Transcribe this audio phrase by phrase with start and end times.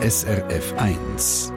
[0.00, 1.52] SRF 1.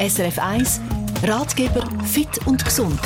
[0.00, 0.80] SRF 1
[1.22, 2.98] Ratgeber fit und gesund.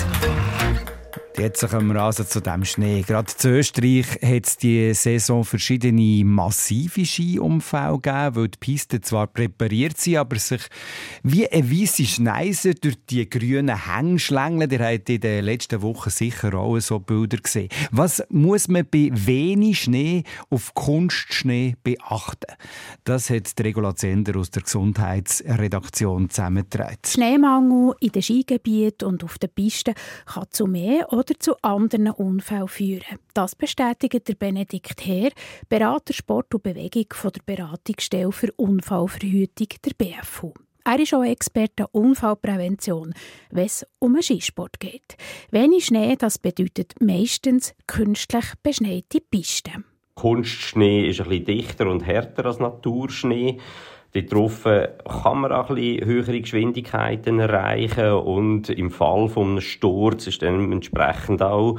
[1.38, 3.04] Jetzt kommen wir also zu dem Schnee.
[3.06, 9.26] Gerade in Österreich hat es diese Saison verschiedene massive Skiunfälle gegeben, weil die Pisten zwar
[9.26, 10.62] präpariert sind, aber sich
[11.22, 14.70] wie eine weisse Schneise durch die grünen Hänge schlängeln.
[14.70, 17.68] Ihr habt in den letzten Wochen sicher auch so Bilder gesehen.
[17.90, 22.54] Was muss man bei wenig Schnee auf Kunstschnee beachten?
[23.04, 26.96] Das hat die Regula Zender aus der Gesundheitsredaktion zusammengetragen.
[27.06, 32.10] Schneemangel in den Skigebieten und auf den Pisten kann zu mehr oder oder zu anderen
[32.10, 33.18] Unfällen führen.
[33.34, 35.30] Das bestätigt der Benedikt Heer,
[35.68, 40.52] Berater Sport und Bewegung von der Beratungsstelle für Unfallverhütung der BFU.
[40.84, 43.12] Er ist auch Experte Unfallprävention,
[43.50, 45.16] wenn es um einen Skisport geht.
[45.50, 49.84] Wenig Schnee, das bedeutet meistens künstlich beschneite Pisten.
[50.14, 53.58] Kunstschnee ist ein bisschen dichter und härter als Naturschnee.
[54.14, 60.42] Darauf kann man auch ein bisschen höhere Geschwindigkeiten erreichen und im Fall eines Sturz ist
[60.42, 61.78] dann entsprechend auch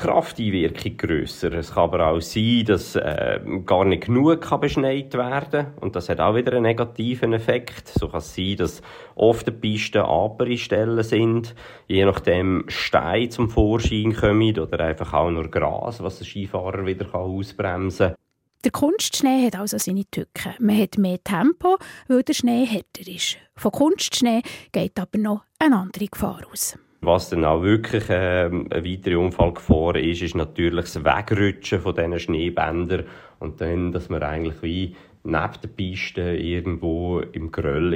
[0.00, 1.52] Krafteinwirkung grösser.
[1.52, 6.08] Es kann aber auch sein, dass äh, gar nicht genug kann beschneit werden und das
[6.08, 7.88] hat auch wieder einen negativen Effekt.
[7.88, 8.80] So kann es sein, dass
[9.14, 11.54] oft die Pisten apere Stellen sind,
[11.86, 17.14] je nachdem Steine zum Vorschein kommen oder einfach auch nur Gras, was der Skifahrer wieder
[17.14, 18.16] ausbremsen kann.
[18.62, 20.52] Der Kunstschnee hat also seine Tücken.
[20.58, 23.38] Man hat mehr Tempo, weil der Schnee härter ist.
[23.56, 26.78] Von Kunstschnee geht aber noch eine andere Gefahr aus.
[27.00, 32.18] Was dann auch wirklich ähm, eine weitere Unfallgefahr ist, ist natürlich das Wegrutschen von diesen
[32.18, 33.06] Schneebändern
[33.38, 37.94] und dann, dass man eigentlich wie neben der Piste irgendwo im Gröll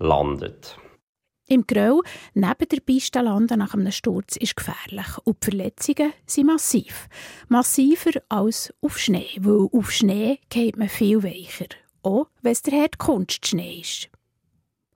[0.00, 0.76] landet.
[1.52, 6.46] Im Grau neben der Piste landen nach einem Sturz ist gefährlich und die Verletzungen sind
[6.46, 7.10] massiv.
[7.48, 11.66] Massiver als auf Schnee, weil auf Schnee geht man viel weicher.
[12.02, 14.08] Auch wenn es der Herd Kunstschnee ist.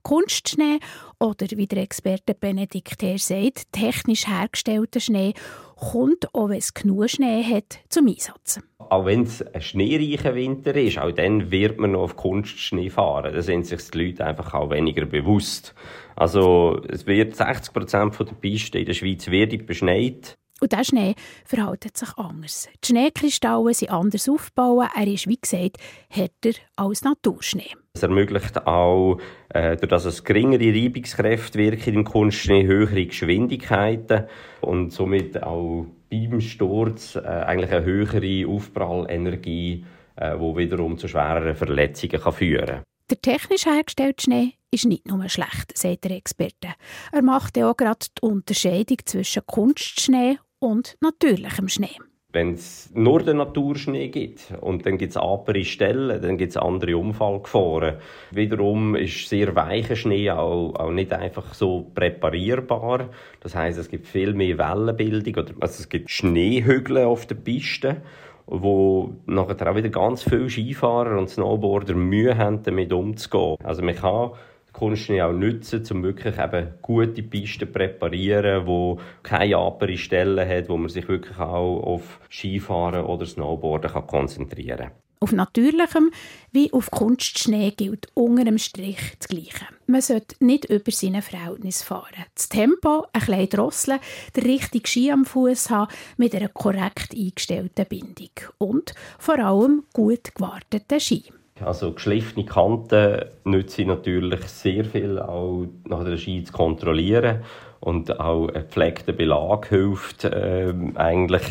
[0.07, 0.79] Kunstschnee
[1.19, 5.33] oder wie der Experte Benedikt Herr sagt, technisch hergestellter Schnee
[5.75, 8.61] kommt, auch wenn es genug Schnee hat, zum Einsatz.
[8.77, 13.33] Auch wenn es ein schneereicher Winter ist, auch dann wird man noch auf Kunstschnee fahren.
[13.33, 15.75] Da sind sich die Leute einfach auch weniger bewusst.
[16.15, 20.37] Also es wird 60 Prozent der Piste in der Schweiz wird beschneit.
[20.61, 22.69] Und dieser Schnee verhält sich anders.
[22.81, 24.87] Die Schneekristalle sind anders aufgebaut.
[24.95, 27.73] Er ist, wie gesagt, härter als Naturschnee.
[27.97, 29.17] Es ermöglicht auch,
[29.49, 34.27] äh, durch dass es geringere Reibungskräfte wirken im Kunstschnee, höhere Geschwindigkeiten
[34.61, 39.83] und somit auch beim Sturz äh, eigentlich eine höhere Aufprallenergie,
[40.15, 42.83] äh, die wiederum zu schwereren Verletzungen kann führen kann.
[43.09, 46.75] Der technisch hergestellte Schnee ist nicht nur schlecht, sagt der Experte.
[47.11, 51.97] Er macht auch gerade die Unterscheidung zwischen Kunstschnee und natürlichem Schnee.
[52.37, 56.57] Wenn es nur den Naturschnee gibt und dann gibt es andere Stellen, dann gibt es
[56.57, 57.95] andere Unfallgefahren.
[58.29, 63.09] Wiederum ist sehr weicher Schnee auch, auch nicht einfach so präparierbar.
[63.39, 68.03] Das heißt, es gibt viel mehr Wellenbildung oder also es gibt Schneehügel auf der Piste
[68.49, 73.57] wo nachher auch wieder ganz viele Skifahrer und Snowboarder Mühe haben, damit umzugehen.
[73.61, 74.31] Also man kann
[74.77, 80.69] Kunstschnee auch nutzen, um wirklich eben gute Pisten zu präparieren, wo keine apere Stellen hat,
[80.69, 84.91] wo man sich wirklich auch auf Skifahren oder Snowboarden kann konzentrieren kann.
[85.19, 86.11] Auf natürlichem
[86.51, 89.65] wie auf Kunstschnee gilt unter dem Strich das Gleiche.
[89.87, 92.25] Man sollte nicht über seine Verhältnis fahren.
[92.35, 93.99] Das Tempo, ein bisschen drosseln,
[94.35, 100.35] den richtigen Ski am Fuß haben mit einer korrekt eingestellten Bindung und vor allem gut
[100.35, 101.23] gewarteten Ski.
[101.63, 107.43] Also geschliffene Kanten nützen natürlich sehr viel, auch nach der Ski zu kontrollieren.
[107.79, 111.43] Und auch ein gepflegter Belag hilft äh, eigentlich.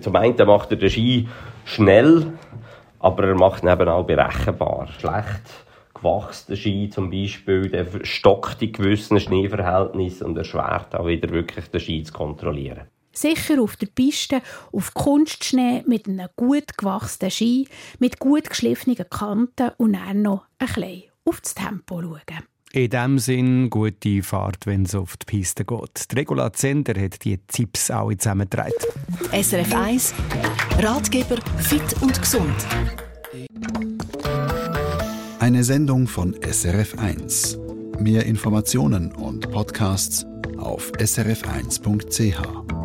[0.00, 1.28] Zum einen macht er den Ski
[1.64, 2.32] schnell,
[3.00, 4.88] aber er macht ihn eben auch berechenbar.
[4.98, 11.68] Schlecht gewachsener Ski zum Beispiel, der stockt in gewissen Schneeverhältnissen und erschwert auch wieder wirklich
[11.68, 12.82] den Ski zu kontrollieren.
[13.16, 17.68] Sicher auf der Piste, auf Kunstschnee mit einem gut gewachsenen Ski,
[17.98, 22.44] mit gut geschliffenen Kanten und dann noch ein bisschen auf das Tempo schauen.
[22.72, 26.10] In diesem Sinn gute Fahrt, wenn es auf die Piste geht.
[26.10, 28.74] Die Regula Zender hat die Tipps alle zusammengetragen.
[29.32, 30.14] SRF 1
[30.78, 32.66] Ratgeber fit und gesund.
[35.38, 37.58] Eine Sendung von SRF 1.
[37.98, 40.26] Mehr Informationen und Podcasts
[40.58, 42.75] auf srf1.ch.